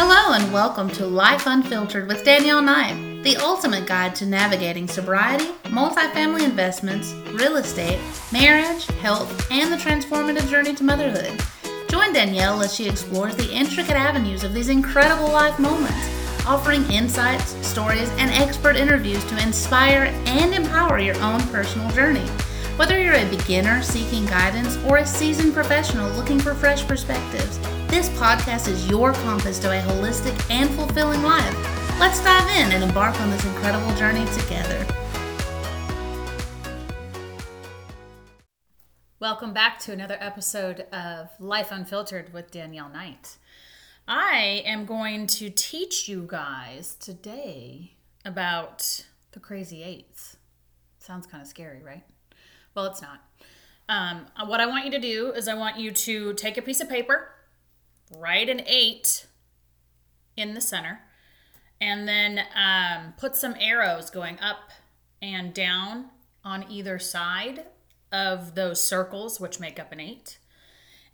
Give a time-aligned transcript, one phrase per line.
[0.00, 5.46] Hello and welcome to Life Unfiltered with Danielle Knight, the ultimate guide to navigating sobriety,
[5.64, 7.98] multifamily investments, real estate,
[8.30, 11.42] marriage, health, and the transformative journey to motherhood.
[11.90, 17.56] Join Danielle as she explores the intricate avenues of these incredible life moments, offering insights,
[17.66, 22.24] stories, and expert interviews to inspire and empower your own personal journey.
[22.78, 27.58] Whether you're a beginner seeking guidance or a seasoned professional looking for fresh perspectives,
[27.88, 31.98] this podcast is your compass to a holistic and fulfilling life.
[31.98, 34.86] Let's dive in and embark on this incredible journey together.
[39.18, 43.38] Welcome back to another episode of Life Unfiltered with Danielle Knight.
[44.06, 50.36] I am going to teach you guys today about the crazy eights.
[51.00, 52.04] Sounds kind of scary, right?
[52.78, 53.24] Well, it's not.
[53.88, 56.80] Um, what I want you to do is I want you to take a piece
[56.80, 57.32] of paper,
[58.16, 59.26] write an eight
[60.36, 61.00] in the center,
[61.80, 64.70] and then um, put some arrows going up
[65.20, 66.10] and down
[66.44, 67.64] on either side
[68.12, 70.38] of those circles, which make up an eight.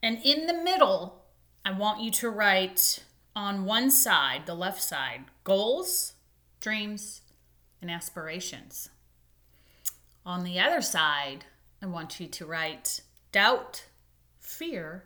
[0.03, 1.25] And in the middle,
[1.65, 6.13] I want you to write on one side, the left side, goals,
[6.61, 7.23] dreams,
[7.81, 8.91] and aspirations.
[10.27, 11.47] On the other side,
[11.85, 13.85] I want you to write doubt,
[14.41, 15.05] fear,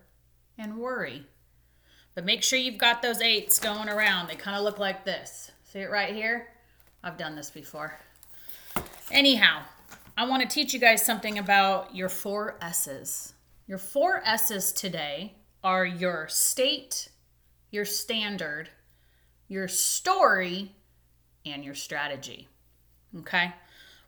[0.57, 1.27] and worry.
[2.15, 4.29] But make sure you've got those eights going around.
[4.29, 5.51] They kind of look like this.
[5.65, 6.47] See it right here?
[7.03, 7.99] I've done this before.
[9.11, 9.63] Anyhow,
[10.17, 13.35] I want to teach you guys something about your four S's.
[13.67, 15.35] Your four S's today
[15.65, 17.09] are your state,
[17.73, 18.69] your standard,
[19.49, 20.77] your story,
[21.45, 22.47] and your strategy.
[23.19, 23.53] Okay?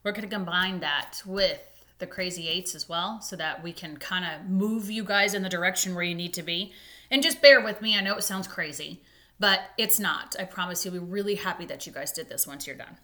[0.04, 1.66] We're going to combine that with
[2.00, 5.42] the crazy eights as well so that we can kind of move you guys in
[5.42, 6.72] the direction where you need to be.
[7.10, 7.96] And just bear with me.
[7.96, 9.02] I know it sounds crazy,
[9.38, 10.36] but it's not.
[10.38, 12.98] I promise you'll be really happy that you guys did this once you're done.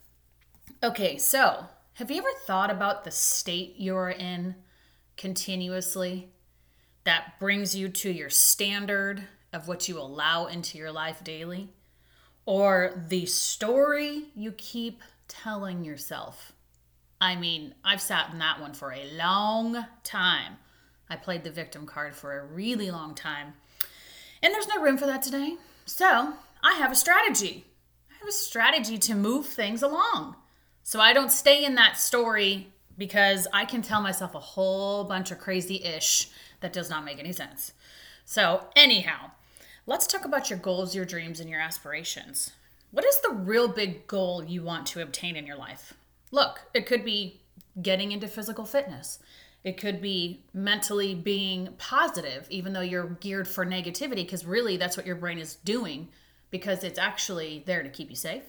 [0.83, 4.57] Okay, so have you ever thought about the state you're in
[5.17, 6.31] continuously
[7.05, 11.71] that brings you to your standard of what you allow into your life daily?
[12.45, 16.53] Or the story you keep telling yourself?
[17.21, 20.59] I mean, I've sat in that one for a long time.
[21.09, 23.55] I played the victim card for a really long time.
[24.43, 25.57] And there's no room for that today.
[25.87, 27.65] So I have a strategy.
[28.11, 30.37] I have a strategy to move things along.
[30.83, 32.69] So I don't stay in that story
[32.99, 36.29] because I can tell myself a whole bunch of crazy ish
[36.61, 37.73] that does not make any sense.
[38.25, 39.31] So, anyhow,
[39.87, 42.53] let's talk about your goals, your dreams, and your aspirations.
[42.91, 45.95] What is the real big goal you want to obtain in your life?
[46.37, 47.41] Look, it could be
[47.81, 49.21] getting into physical fitness.
[49.65, 54.99] It could be mentally being positive, even though you're geared for negativity, because really that's
[54.99, 56.09] what your brain is doing
[56.51, 58.43] because it's actually there to keep you safe.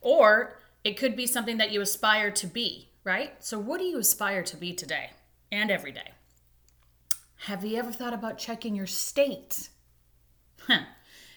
[0.00, 3.32] Or it could be something that you aspire to be, right?
[3.44, 5.10] So, what do you aspire to be today
[5.50, 6.12] and every day?
[7.46, 9.70] Have you ever thought about checking your state?
[10.68, 10.84] Huh.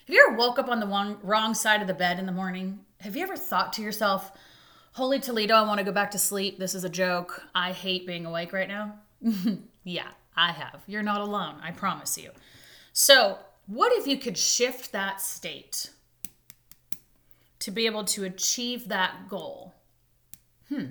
[0.06, 2.32] Have you ever woke up on the wrong, wrong side of the bed in the
[2.32, 2.82] morning?
[3.00, 4.32] Have you ever thought to yourself,
[4.94, 6.60] Holy Toledo, I want to go back to sleep.
[6.60, 7.44] This is a joke.
[7.56, 8.96] I hate being awake right now.
[9.86, 10.82] yeah, I have.
[10.86, 12.32] You're not alone, I promise you.
[12.92, 13.38] So,
[13.68, 15.92] what if you could shift that state
[17.60, 19.76] to be able to achieve that goal?
[20.68, 20.88] Hmm.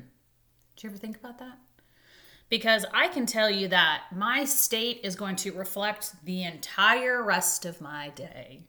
[0.76, 1.58] Did you ever think about that?
[2.48, 7.66] Because I can tell you that my state is going to reflect the entire rest
[7.66, 8.62] of my day.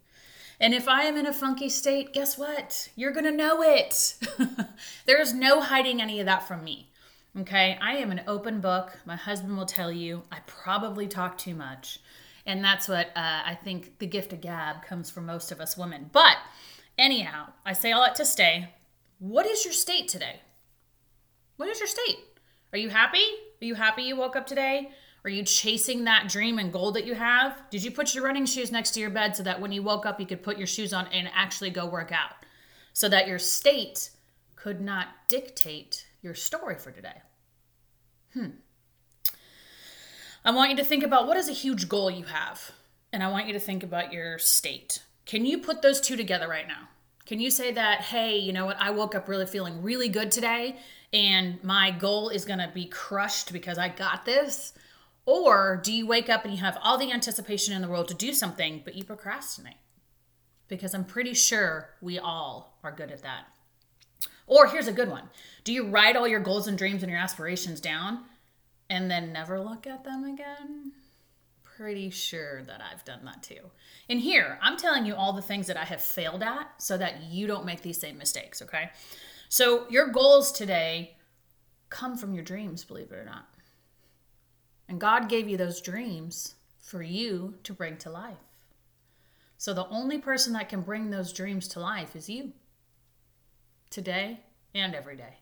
[0.62, 2.90] And if I am in a funky state, guess what?
[2.96, 4.14] You're going to know it.
[5.08, 6.92] There's no hiding any of that from me.
[7.40, 7.80] Okay.
[7.82, 8.96] I am an open book.
[9.04, 12.00] My husband will tell you I probably talk too much.
[12.46, 15.76] And that's what uh, I think the gift of gab comes from most of us
[15.76, 16.12] women.
[16.14, 16.38] But
[16.96, 18.70] anyhow, I say all that to stay.
[19.18, 20.42] What is your state today?
[21.58, 22.20] What is your state?
[22.72, 23.26] Are you happy?
[23.62, 24.92] Are you happy you woke up today?
[25.24, 27.62] Are you chasing that dream and goal that you have?
[27.70, 30.06] Did you put your running shoes next to your bed so that when you woke
[30.06, 32.46] up, you could put your shoes on and actually go work out?
[32.94, 34.10] So that your state
[34.56, 37.22] could not dictate your story for today.
[38.34, 38.48] Hmm.
[40.44, 42.72] I want you to think about what is a huge goal you have,
[43.14, 45.04] and I want you to think about your state.
[45.26, 46.90] Can you put those two together right now?
[47.28, 50.32] Can you say that, hey, you know what, I woke up really feeling really good
[50.32, 50.78] today,
[51.14, 54.74] and my goal is gonna be crushed because I got this?
[55.26, 58.14] Or do you wake up and you have all the anticipation in the world to
[58.14, 59.76] do something, but you procrastinate?
[60.68, 63.46] Because I'm pretty sure we all are good at that.
[64.48, 65.30] Or here's a good one
[65.64, 68.24] Do you write all your goals and dreams and your aspirations down
[68.90, 70.94] and then never look at them again?
[71.82, 73.72] pretty sure that I've done that too.
[74.08, 77.24] And here, I'm telling you all the things that I have failed at so that
[77.24, 78.92] you don't make these same mistakes, okay?
[79.50, 81.18] So, your goals today
[81.90, 83.51] come from your dreams, believe it or not.
[84.92, 88.36] And God gave you those dreams for you to bring to life.
[89.58, 92.52] So, the only person that can bring those dreams to life is you
[93.90, 94.42] today
[94.76, 95.38] and every day.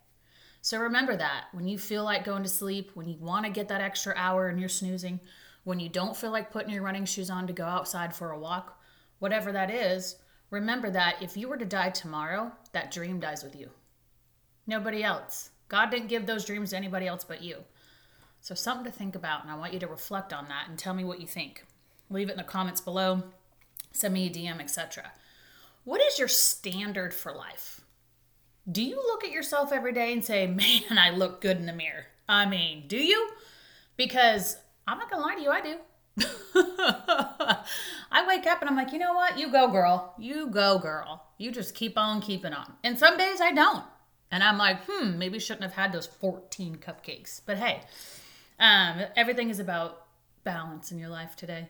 [0.62, 3.70] So remember that when you feel like going to sleep, when you want to get
[3.70, 5.20] that extra hour and you're snoozing,
[5.64, 8.40] when you don't feel like putting your running shoes on to go outside for a
[8.40, 8.80] walk,
[9.18, 10.18] whatever that is,
[10.52, 13.72] remember that if you were to die tomorrow, that dream dies with you.
[14.68, 15.50] Nobody else.
[15.70, 17.64] God didn't give those dreams to anybody else but you.
[18.42, 20.94] So, something to think about, and I want you to reflect on that and tell
[20.94, 21.66] me what you think.
[22.10, 23.24] Leave it in the comments below,
[23.92, 25.12] send me a DM, etc.
[25.84, 27.82] What is your standard for life?
[28.72, 31.74] Do you look at yourself every day and say, man, I look good in the
[31.74, 32.06] mirror?
[32.28, 33.30] I mean, do you?
[33.98, 34.58] Because
[34.88, 35.76] I'm not gonna lie to you, I do.
[38.12, 39.38] I wake up and I'm like, you know what?
[39.38, 40.14] You go, girl.
[40.18, 41.26] You go, girl.
[41.38, 42.74] You just keep on keeping on.
[42.84, 43.84] And some days I don't.
[44.32, 47.42] And I'm like, hmm, maybe shouldn't have had those 14 cupcakes.
[47.46, 47.82] But hey,
[48.60, 50.06] um, everything is about
[50.44, 51.70] balance in your life today.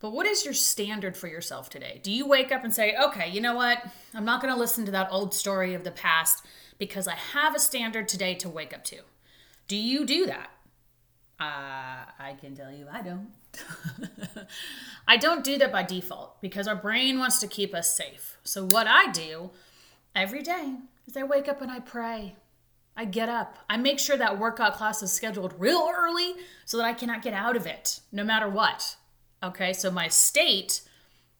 [0.00, 2.00] But what is your standard for yourself today?
[2.02, 3.82] Do you wake up and say, okay, you know what?
[4.14, 6.46] I'm not going to listen to that old story of the past
[6.78, 8.98] because I have a standard today to wake up to?
[9.66, 10.50] Do you do that?
[11.40, 13.28] Uh, I can tell you I don't.
[15.08, 18.38] I don't do that by default because our brain wants to keep us safe.
[18.44, 19.50] So, what I do
[20.14, 20.74] every day
[21.06, 22.34] is I wake up and I pray.
[22.98, 23.56] I get up.
[23.70, 26.34] I make sure that workout class is scheduled real early
[26.64, 28.96] so that I cannot get out of it no matter what.
[29.40, 30.80] Okay, so my state,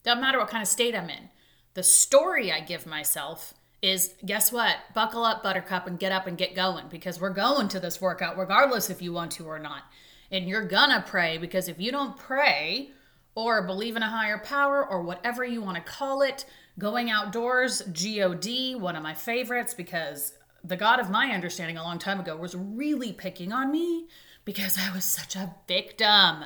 [0.04, 1.30] doesn't matter what kind of state I'm in,
[1.74, 4.76] the story I give myself is guess what?
[4.94, 8.38] Buckle up, Buttercup, and get up and get going because we're going to this workout
[8.38, 9.82] regardless if you want to or not.
[10.30, 12.92] And you're gonna pray because if you don't pray
[13.34, 16.44] or believe in a higher power or whatever you want to call it,
[16.78, 20.34] going outdoors, God, one of my favorites because
[20.68, 24.06] the God of my understanding a long time ago was really picking on me
[24.44, 26.44] because I was such a victim.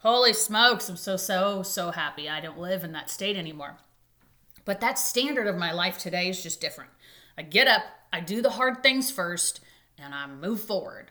[0.00, 3.78] Holy smokes, I'm so, so, so happy I don't live in that state anymore.
[4.64, 6.90] But that standard of my life today is just different.
[7.36, 7.82] I get up,
[8.12, 9.60] I do the hard things first,
[9.98, 11.10] and I move forward.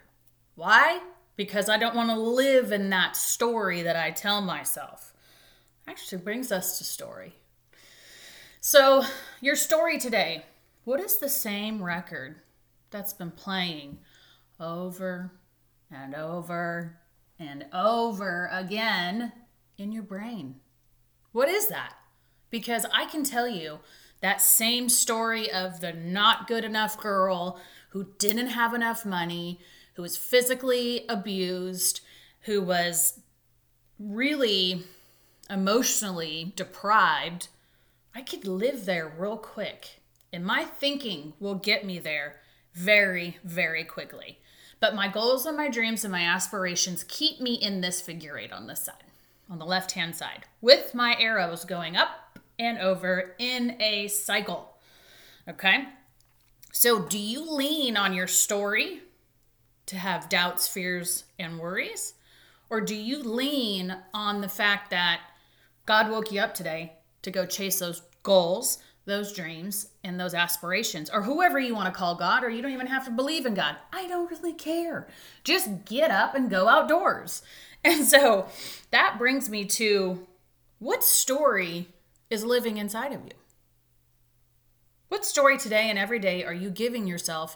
[0.56, 1.02] Why?
[1.36, 5.14] Because I don't want to live in that story that I tell myself.
[5.86, 7.36] Actually brings us to story.
[8.62, 9.04] So,
[9.42, 10.46] your story today,
[10.88, 12.38] what is the same record
[12.92, 13.98] that's been playing
[14.58, 15.34] over
[15.92, 16.98] and over
[17.38, 19.34] and over again
[19.78, 20.56] in your brain?
[21.34, 21.96] What is that?
[22.50, 23.80] Because I can tell you
[24.22, 27.60] that same story of the not good enough girl
[27.90, 29.60] who didn't have enough money,
[29.96, 32.00] who was physically abused,
[32.44, 33.20] who was
[34.00, 34.84] really
[35.50, 37.50] emotionally deprived,
[38.16, 40.00] I could live there real quick.
[40.32, 42.38] And my thinking will get me there
[42.74, 44.40] very, very quickly.
[44.80, 48.52] But my goals and my dreams and my aspirations keep me in this figure eight
[48.52, 48.96] on this side,
[49.50, 54.78] on the left hand side, with my arrows going up and over in a cycle.
[55.50, 55.86] Okay?
[56.72, 59.02] So, do you lean on your story
[59.88, 62.14] to have doubts, fears, and worries?
[62.70, 65.22] Or do you lean on the fact that
[65.86, 71.10] God woke you up today to go chase those goals, those dreams, and those aspirations,
[71.10, 73.54] or whoever you want to call God, or you don't even have to believe in
[73.54, 73.78] God?
[73.92, 75.08] I don't really care.
[75.44, 77.42] Just get up and go outdoors.
[77.84, 78.48] And so
[78.92, 80.28] that brings me to
[80.80, 81.88] what story
[82.30, 83.32] is living inside of you.
[85.08, 87.56] What story today and every day are you giving yourself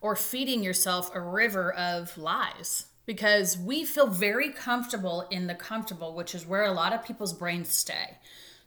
[0.00, 2.86] or feeding yourself a river of lies?
[3.04, 7.34] Because we feel very comfortable in the comfortable, which is where a lot of people's
[7.34, 8.18] brains stay.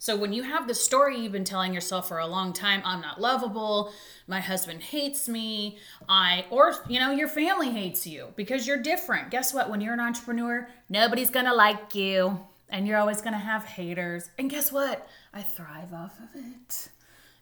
[0.02, 3.02] So when you have the story you've been telling yourself for a long time, I'm
[3.02, 3.92] not lovable,
[4.28, 5.78] my husband hates me,
[6.08, 9.30] I or you know, your family hates you because you're different.
[9.30, 9.70] Guess what?
[9.70, 12.40] When you're an entrepreneur, nobody's going to like you
[12.70, 14.30] and you're always going to have haters.
[14.38, 15.06] And guess what?
[15.34, 16.88] I thrive off of it.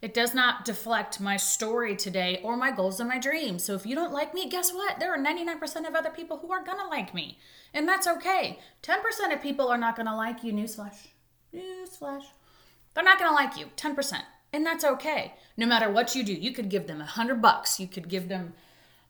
[0.01, 3.63] It does not deflect my story today or my goals and my dreams.
[3.63, 4.99] So if you don't like me, guess what?
[4.99, 7.37] There are 99% of other people who are going to like me.
[7.73, 8.59] And that's okay.
[8.83, 10.53] 10% of people are not going to like you.
[10.53, 11.07] Newsflash.
[11.53, 12.25] Newsflash.
[12.97, 13.67] They're not going to like you.
[13.77, 14.23] 10%.
[14.51, 15.35] And that's okay.
[15.55, 17.79] No matter what you do, you could give them a hundred bucks.
[17.79, 18.53] You could give them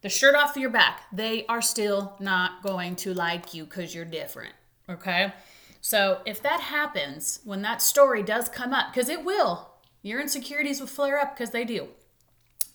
[0.01, 1.03] the shirt off your back.
[1.13, 4.53] They are still not going to like you because you're different.
[4.89, 5.31] Okay?
[5.79, 9.69] So if that happens, when that story does come up, because it will,
[10.01, 11.87] your insecurities will flare up because they do.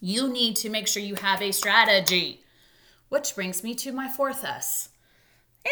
[0.01, 2.41] You need to make sure you have a strategy.
[3.11, 4.89] Which brings me to my fourth S,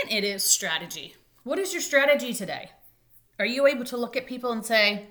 [0.02, 1.16] and it is strategy.
[1.44, 2.72] What is your strategy today?
[3.38, 5.06] Are you able to look at people and say,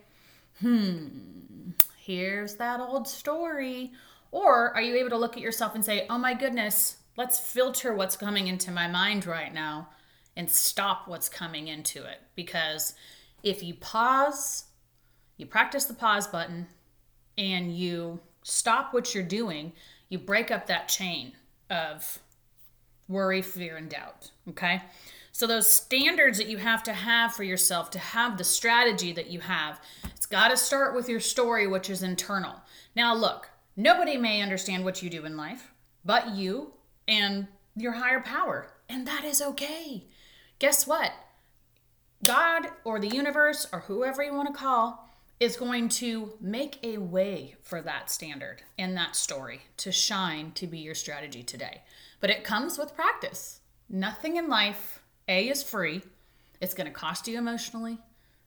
[0.59, 3.91] hmm, here's that old story?
[4.31, 7.93] Or are you able to look at yourself and say, oh my goodness, let's filter
[7.93, 9.89] what's coming into my mind right now
[10.35, 12.21] and stop what's coming into it?
[12.35, 12.93] Because
[13.43, 14.65] if you pause,
[15.37, 16.67] you practice the pause button,
[17.37, 19.71] and you stop what you're doing,
[20.09, 21.31] you break up that chain
[21.69, 22.19] of
[23.07, 24.31] worry, fear, and doubt.
[24.49, 24.83] Okay?
[25.31, 29.29] So, those standards that you have to have for yourself to have the strategy that
[29.29, 29.79] you have,
[30.29, 32.62] got to start with your story, which is internal.
[32.95, 35.71] Now, look, nobody may understand what you do in life
[36.05, 36.74] but you
[37.07, 40.05] and your higher power, and that is okay.
[40.59, 41.12] Guess what?
[42.25, 45.07] God or the universe or whoever you want to call
[45.39, 50.67] is going to make a way for that standard and that story to shine to
[50.67, 51.81] be your strategy today.
[52.19, 53.62] But it comes with practice.
[53.89, 56.01] Nothing in life, A, is free.
[56.59, 58.00] It's going to cost you emotionally,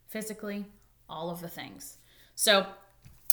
[0.08, 0.66] physically,
[1.08, 1.98] all of the things.
[2.34, 2.66] So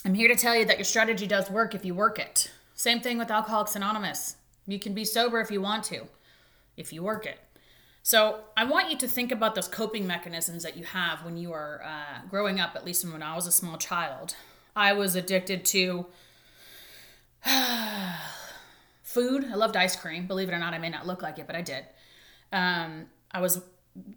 [0.05, 2.51] I'm here to tell you that your strategy does work if you work it.
[2.73, 4.37] Same thing with Alcoholics Anonymous.
[4.65, 6.07] You can be sober if you want to,
[6.77, 7.39] if you work it.
[8.03, 11.51] So I want you to think about those coping mechanisms that you have when you
[11.51, 14.35] are uh, growing up, at least when I was a small child.
[14.75, 16.05] I was addicted to
[19.03, 19.45] food.
[19.51, 20.27] I loved ice cream.
[20.27, 21.85] Believe it or not, I may not look like it, but I did.
[22.53, 23.61] Um, I was,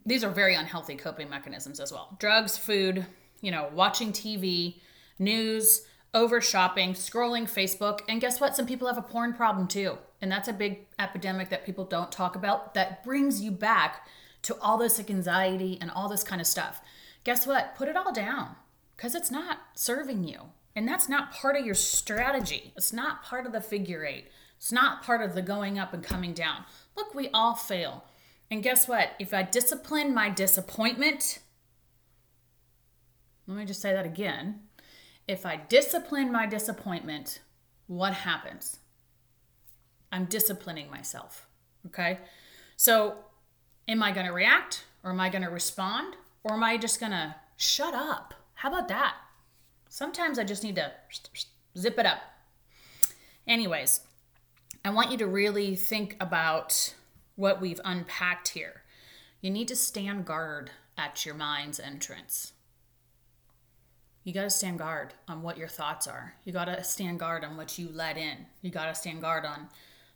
[0.06, 2.16] these are very unhealthy coping mechanisms as well.
[2.18, 3.06] Drugs, food,
[3.42, 4.76] you know, watching TV,
[5.18, 5.82] news,
[6.14, 8.00] over shopping, scrolling Facebook.
[8.08, 8.56] And guess what?
[8.56, 9.98] Some people have a porn problem too.
[10.22, 14.06] And that's a big epidemic that people don't talk about that brings you back
[14.42, 16.80] to all this anxiety and all this kind of stuff.
[17.24, 17.74] Guess what?
[17.74, 18.56] Put it all down
[18.96, 20.40] because it's not serving you.
[20.74, 22.72] And that's not part of your strategy.
[22.76, 24.30] It's not part of the figure eight.
[24.56, 26.64] It's not part of the going up and coming down.
[26.96, 28.04] Look, we all fail.
[28.50, 29.10] And guess what?
[29.18, 31.40] If I discipline my disappointment,
[33.46, 34.60] let me just say that again.
[35.28, 37.40] If I discipline my disappointment,
[37.86, 38.78] what happens?
[40.10, 41.46] I'm disciplining myself.
[41.86, 42.18] Okay.
[42.76, 43.16] So,
[43.88, 47.00] am I going to react or am I going to respond or am I just
[47.00, 48.34] going to shut up?
[48.54, 49.14] How about that?
[49.88, 50.92] Sometimes I just need to
[51.76, 52.18] zip it up.
[53.46, 54.00] Anyways,
[54.84, 56.94] I want you to really think about
[57.36, 58.82] what we've unpacked here.
[59.40, 62.52] You need to stand guard at your mind's entrance.
[64.24, 66.34] You got to stand guard on what your thoughts are.
[66.44, 68.46] You got to stand guard on what you let in.
[68.60, 69.68] You got to stand guard on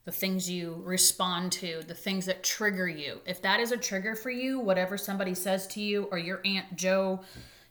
[0.04, 3.20] the things you respond to, the things that trigger you.
[3.26, 6.76] If that is a trigger for you, whatever somebody says to you, or your Aunt
[6.76, 7.22] Joe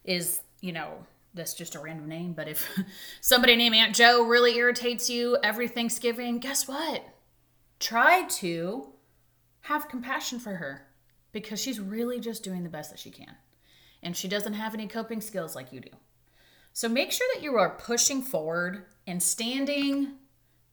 [0.04, 2.68] is, you know, that's just a random name, but if
[3.22, 7.06] somebody named Aunt Joe really irritates you every Thanksgiving, guess what?
[7.80, 8.90] Try to
[9.62, 10.88] have compassion for her
[11.32, 13.36] because she's really just doing the best that she can.
[14.04, 15.90] And she doesn't have any coping skills like you do.
[16.76, 20.16] So make sure that you are pushing forward and standing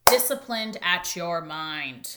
[0.09, 2.16] disciplined at your mind.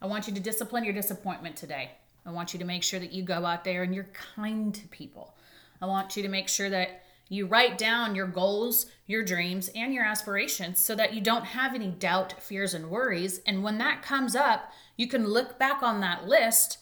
[0.00, 1.90] I want you to discipline your disappointment today.
[2.24, 4.88] I want you to make sure that you go out there and you're kind to
[4.88, 5.36] people.
[5.82, 9.92] I want you to make sure that you write down your goals, your dreams, and
[9.92, 13.42] your aspirations so that you don't have any doubt, fears, and worries.
[13.46, 16.78] And when that comes up, you can look back on that list.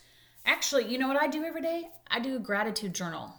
[0.47, 1.89] Actually, you know what I do every day?
[2.09, 3.35] I do a gratitude journal.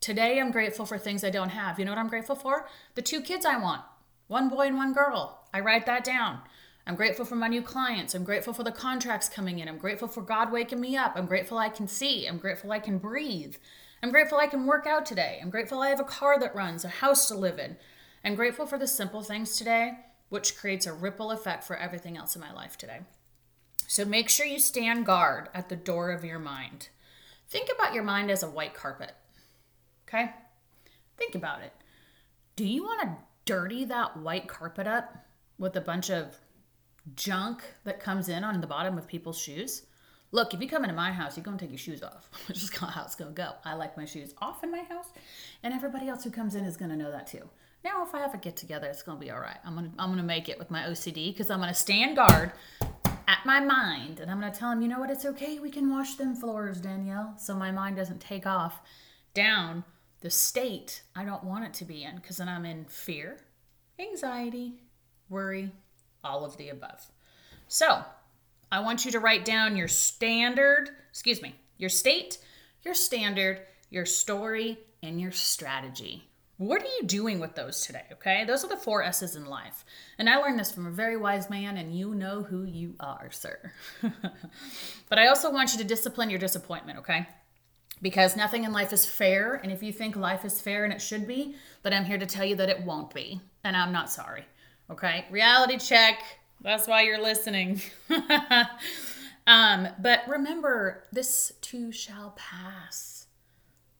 [0.00, 1.78] Today, I'm grateful for things I don't have.
[1.78, 2.68] You know what I'm grateful for?
[2.94, 3.82] The two kids I want
[4.28, 5.46] one boy and one girl.
[5.52, 6.40] I write that down.
[6.86, 8.14] I'm grateful for my new clients.
[8.14, 9.68] I'm grateful for the contracts coming in.
[9.68, 11.12] I'm grateful for God waking me up.
[11.16, 12.26] I'm grateful I can see.
[12.26, 13.56] I'm grateful I can breathe.
[14.02, 15.38] I'm grateful I can work out today.
[15.42, 17.76] I'm grateful I have a car that runs, a house to live in.
[18.24, 22.36] I'm grateful for the simple things today, which creates a ripple effect for everything else
[22.36, 23.00] in my life today.
[23.86, 26.88] So make sure you stand guard at the door of your mind.
[27.48, 29.12] Think about your mind as a white carpet.
[30.08, 30.30] Okay?
[31.16, 31.72] Think about it.
[32.56, 35.24] Do you want to dirty that white carpet up
[35.58, 36.36] with a bunch of
[37.14, 39.84] junk that comes in on the bottom of people's shoes.
[40.30, 42.28] Look, if you come into my house, you're gonna take your shoes off.
[42.48, 43.52] It's just how it's gonna go.
[43.64, 45.08] I like my shoes off in my house,
[45.62, 47.48] and everybody else who comes in is gonna know that too.
[47.84, 49.56] Now, if I have a get together, it's gonna be all right.
[49.64, 52.52] I'm gonna I'm gonna make it with my OCD because I'm gonna stand guard
[53.26, 55.10] at my mind, and I'm gonna tell him, you know what?
[55.10, 55.58] It's okay.
[55.58, 58.82] We can wash them floors, Danielle, so my mind doesn't take off
[59.32, 59.84] down
[60.20, 63.38] the state I don't want it to be in because then I'm in fear,
[63.98, 64.82] anxiety,
[65.28, 65.72] worry,
[66.24, 67.06] all of the above.
[67.68, 68.02] So,
[68.70, 72.38] I want you to write down your standard, excuse me, your state,
[72.82, 76.24] your standard, your story, and your strategy.
[76.58, 78.02] What are you doing with those today?
[78.14, 79.84] Okay, those are the four S's in life.
[80.18, 83.30] And I learned this from a very wise man, and you know who you are,
[83.30, 83.72] sir.
[85.08, 87.28] but I also want you to discipline your disappointment, okay?
[88.02, 89.54] Because nothing in life is fair.
[89.54, 92.26] And if you think life is fair and it should be, then I'm here to
[92.26, 93.40] tell you that it won't be.
[93.64, 94.44] And I'm not sorry.
[94.90, 95.26] Okay.
[95.30, 96.22] Reality check.
[96.60, 97.80] That's why you're listening.
[99.46, 103.26] um, but remember, this too shall pass.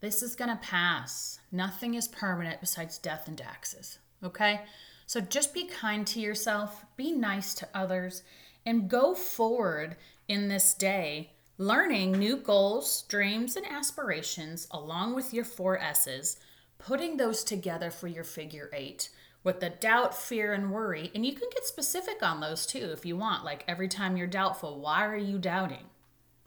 [0.01, 1.41] This is going to pass.
[1.51, 3.99] Nothing is permanent besides death and taxes.
[4.23, 4.63] Okay.
[5.07, 8.23] So just be kind to yourself, be nice to others,
[8.67, 9.97] and go forward
[10.29, 16.39] in this day learning new goals, dreams, and aspirations along with your four S's,
[16.79, 19.11] putting those together for your figure eight
[19.43, 21.11] with the doubt, fear, and worry.
[21.15, 23.45] And you can get specific on those too if you want.
[23.45, 25.87] Like every time you're doubtful, why are you doubting?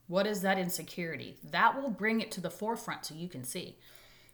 [0.08, 1.38] What is that insecurity?
[1.44, 3.78] That will bring it to the forefront so you can see.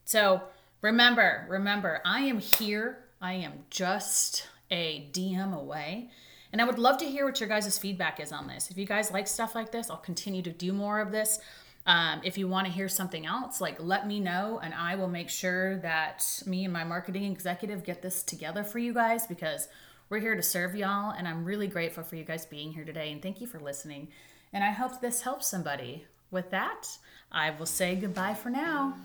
[0.06, 0.44] So
[0.82, 3.06] remember, remember, I am here.
[3.22, 6.10] I am just a DM away.
[6.52, 8.72] And I would love to hear what your guys' feedback is on this.
[8.72, 11.40] If you guys like stuff like this, I'll continue to do more of this.
[11.86, 15.08] Um, if you want to hear something else, like let me know, and I will
[15.08, 19.70] make sure that me and my marketing executive get this together for you guys because
[20.10, 21.12] we're here to serve y'all.
[21.12, 23.12] And I'm really grateful for you guys being here today.
[23.12, 24.10] And thank you for listening.
[24.54, 26.06] And I hope this helps somebody.
[26.30, 26.98] With that,
[27.32, 28.96] I will say goodbye for now.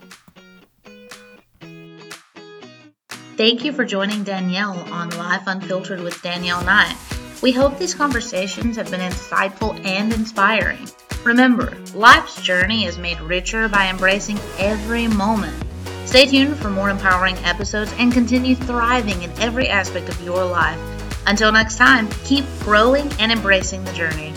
[3.37, 6.97] Thank you for joining Danielle on Life Unfiltered with Danielle Knight.
[7.43, 10.89] We hope these conversations have been insightful and inspiring.
[11.25, 15.61] Remember, life's journey is made richer by embracing every moment.
[16.05, 20.79] Stay tuned for more empowering episodes and continue thriving in every aspect of your life.
[21.27, 24.33] Until next time, keep growing and embracing the journey.